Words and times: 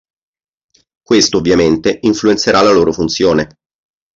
Questo 1.03 1.37
ovviamente 1.37 1.99
influenzerà 2.01 2.61
la 2.63 2.71
loro 2.71 2.91
funzione. 2.91 3.57